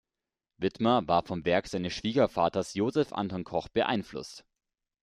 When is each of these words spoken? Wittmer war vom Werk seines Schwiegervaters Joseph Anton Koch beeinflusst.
Wittmer 0.57 1.07
war 1.07 1.21
vom 1.21 1.45
Werk 1.45 1.67
seines 1.67 1.93
Schwiegervaters 1.93 2.73
Joseph 2.73 3.13
Anton 3.13 3.43
Koch 3.43 3.67
beeinflusst. 3.67 4.43